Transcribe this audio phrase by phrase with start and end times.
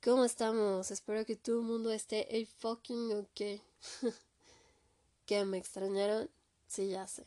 [0.00, 0.92] ¿Cómo estamos?
[0.92, 3.60] Espero que todo el mundo esté fucking ok.
[5.26, 6.30] ¿Que me extrañaron?
[6.68, 7.24] Sí, ya sé.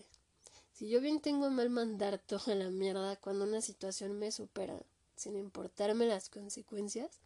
[0.71, 4.81] Si yo bien tengo mal mandar toda la mierda cuando una situación me supera,
[5.18, 7.20] sin importarme las consecuencias,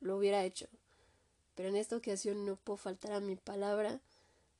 [0.00, 0.68] lo hubiera hecho.
[1.54, 4.00] Pero en esta ocasión no puedo faltar a mi palabra,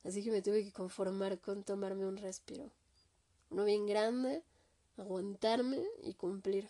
[0.03, 2.71] así que me tuve que conformar con tomarme un respiro.
[3.51, 4.41] Uno bien grande,
[4.97, 6.67] aguantarme y cumplir.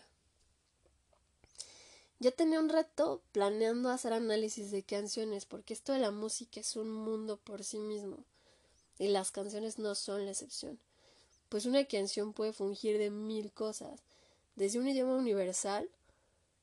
[2.20, 6.74] Ya tenía un rato planeando hacer análisis de canciones, porque esto de la música es
[6.74, 8.24] un mundo por sí mismo,
[8.98, 10.80] y las canciones no son la excepción.
[11.48, 14.00] Pues una canción puede fungir de mil cosas,
[14.56, 15.88] desde un idioma universal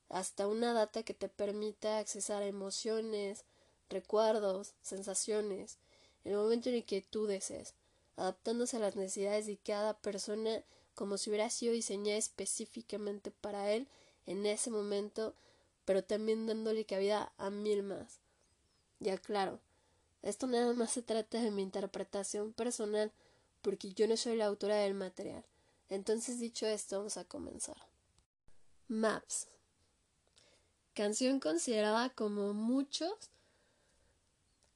[0.10, 3.46] hasta una data que te permita accesar a emociones,
[3.90, 5.78] recuerdos, sensaciones,
[6.26, 7.74] en el momento en el que tú desees,
[8.18, 10.64] adaptándose a las necesidades de cada persona
[10.96, 13.88] como si hubiera sido diseñada específicamente para él
[14.26, 15.36] en ese momento
[15.86, 18.20] pero también dándole cabida a mil más.
[19.00, 19.60] Ya claro,
[20.24, 23.12] esto nada más se trata de mi interpretación personal,
[23.62, 25.46] porque yo no soy la autora del material.
[25.90, 27.78] Entonces, dicho esto, vamos a comenzar.
[28.88, 29.48] Maps.
[30.96, 33.14] Canción considerada como muchos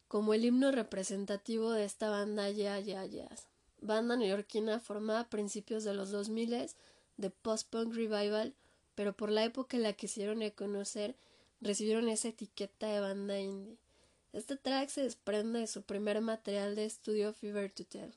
[0.08, 3.48] como el himno representativo de esta banda Ya Ya Jazz,
[3.80, 6.72] banda neoyorquina formada a principios de los 2000
[7.18, 8.56] de post-punk revival
[9.00, 11.16] pero por la época en la que se dieron a conocer
[11.62, 13.78] recibieron esa etiqueta de banda indie.
[14.34, 18.14] Este track se desprende de su primer material de estudio Fever to Tell.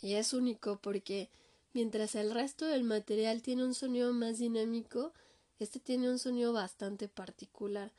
[0.00, 1.30] Y es único porque
[1.72, 5.12] mientras el resto del material tiene un sonido más dinámico,
[5.58, 7.90] este tiene un sonido bastante particular.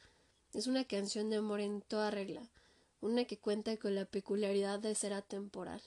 [0.54, 2.50] Es una canción de amor en toda regla,
[3.02, 5.82] una que cuenta con la peculiaridad de ser atemporal.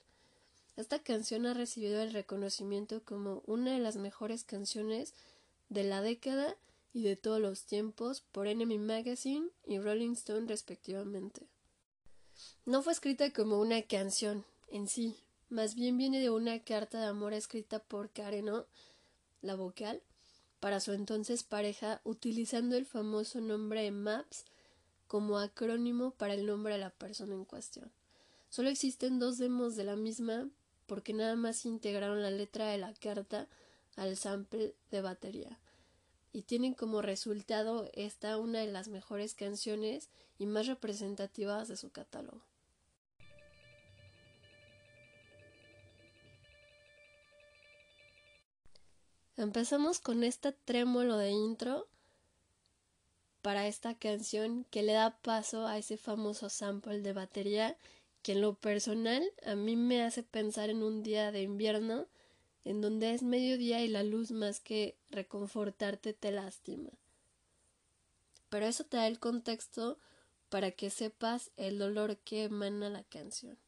[0.76, 5.14] Esta canción ha recibido el reconocimiento como una de las mejores canciones
[5.68, 6.56] de la década
[6.92, 11.46] y de todos los tiempos por Enemy Magazine y Rolling Stone respectivamente.
[12.66, 15.16] No fue escrita como una canción en sí,
[15.48, 18.66] más bien viene de una carta de amor escrita por Karen O,
[19.42, 20.02] la vocal,
[20.58, 24.44] para su entonces pareja utilizando el famoso nombre Maps
[25.06, 27.92] como acrónimo para el nombre de la persona en cuestión.
[28.48, 30.48] Solo existen dos demos de la misma,
[30.86, 33.48] porque nada más integraron la letra de la carta
[33.96, 35.58] al sample de batería.
[36.32, 40.08] Y tienen como resultado esta una de las mejores canciones
[40.38, 42.42] y más representativas de su catálogo.
[49.36, 51.88] Empezamos con este trémolo de intro
[53.42, 57.76] para esta canción que le da paso a ese famoso sample de batería
[58.24, 62.06] que en lo personal a mí me hace pensar en un día de invierno
[62.64, 66.88] en donde es mediodía y la luz más que reconfortarte te lastima.
[68.48, 69.98] Pero eso te da el contexto
[70.48, 73.58] para que sepas el dolor que emana la canción.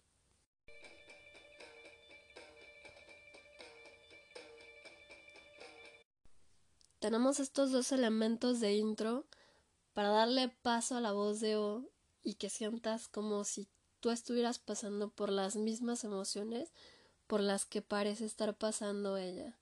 [6.98, 9.26] Tenemos estos dos elementos de intro
[9.92, 11.90] para darle paso a la voz de O
[12.22, 13.68] y que sientas como si
[14.00, 16.72] tú estuvieras pasando por las mismas emociones
[17.26, 19.56] por las que parece estar pasando ella.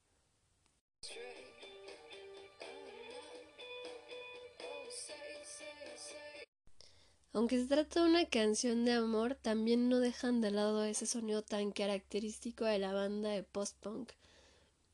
[7.33, 11.43] Aunque se trata de una canción de amor, también no dejan de lado ese sonido
[11.43, 14.13] tan característico de la banda de post-punk.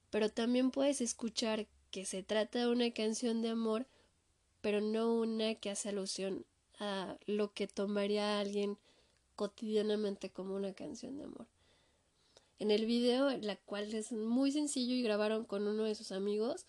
[0.09, 3.87] Pero también puedes escuchar que se trata de una canción de amor,
[4.63, 6.47] pero no una que hace alusión
[6.79, 8.79] a lo que tomaría alguien
[9.41, 11.47] cotidianamente como una canción de amor.
[12.59, 16.67] En el video, la cual es muy sencillo y grabaron con uno de sus amigos,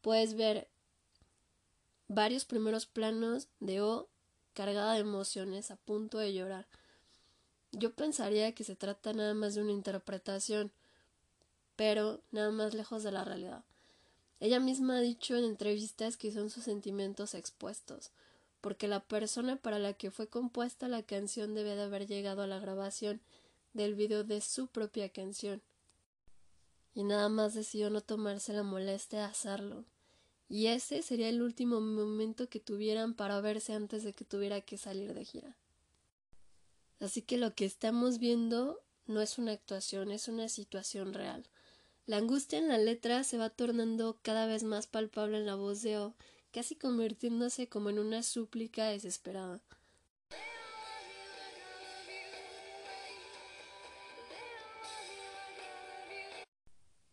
[0.00, 0.68] puedes ver
[2.06, 4.06] varios primeros planos de O
[4.52, 6.68] cargada de emociones, a punto de llorar.
[7.72, 10.70] Yo pensaría que se trata nada más de una interpretación,
[11.74, 13.64] pero nada más lejos de la realidad.
[14.38, 18.12] Ella misma ha dicho en entrevistas que son sus sentimientos expuestos,
[18.64, 22.46] porque la persona para la que fue compuesta la canción debe de haber llegado a
[22.46, 23.20] la grabación
[23.74, 25.60] del video de su propia canción.
[26.94, 29.84] Y nada más decidió no tomarse la molestia de hacerlo.
[30.48, 34.78] Y ese sería el último momento que tuvieran para verse antes de que tuviera que
[34.78, 35.58] salir de gira.
[37.00, 41.46] Así que lo que estamos viendo no es una actuación, es una situación real.
[42.06, 45.82] La angustia en la letra se va tornando cada vez más palpable en la voz
[45.82, 46.14] de O,
[46.54, 49.60] casi convirtiéndose como en una súplica desesperada.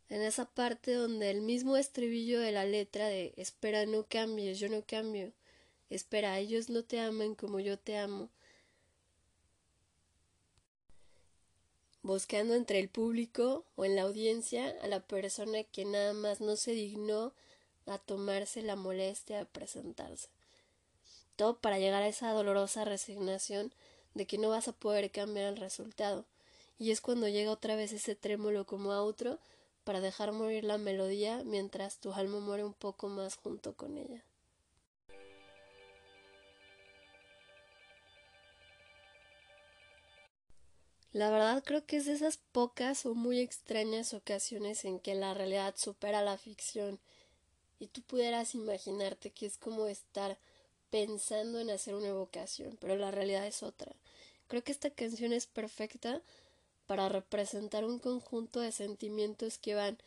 [0.10, 4.68] en esa parte donde el mismo estribillo de la letra de espera no cambies, yo
[4.68, 5.32] no cambio,
[5.90, 8.30] espera, ellos no te aman como yo te amo,
[12.04, 16.58] buscando entre el público o en la audiencia a la persona que nada más no
[16.58, 17.34] se dignó
[17.86, 20.30] a tomarse la molestia de presentarse.
[21.36, 23.74] Todo para llegar a esa dolorosa resignación
[24.14, 26.26] de que no vas a poder cambiar el resultado.
[26.78, 29.40] Y es cuando llega otra vez ese trémulo como otro
[29.84, 34.24] para dejar morir la melodía mientras tu alma muere un poco más junto con ella.
[41.14, 45.34] La verdad creo que es de esas pocas o muy extrañas ocasiones en que la
[45.34, 47.00] realidad supera la ficción
[47.82, 50.38] y tú pudieras imaginarte que es como estar
[50.90, 53.92] pensando en hacer una evocación, pero la realidad es otra.
[54.48, 56.22] Creo que esta canción es perfecta
[56.88, 59.98] para representar un conjunto de sentimientos que van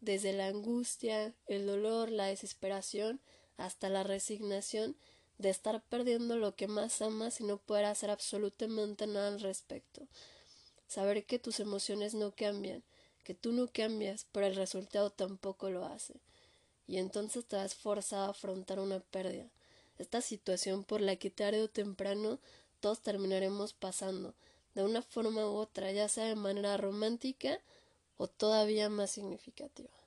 [0.00, 3.20] desde la angustia, el dolor, la desesperación,
[3.56, 4.96] hasta la resignación
[5.38, 10.06] de estar perdiendo lo que más amas y no poder hacer absolutamente nada al respecto
[10.90, 12.82] saber que tus emociones no cambian,
[13.22, 16.14] que tú no cambias, pero el resultado tampoco lo hace.
[16.90, 19.46] Y entonces te vas forzado a afrontar una pérdida.
[20.00, 22.40] Esta situación por la que tarde o temprano
[22.80, 24.34] todos terminaremos pasando,
[24.74, 27.60] de una forma u otra, ya sea de manera romántica
[28.16, 29.99] o todavía más significativa.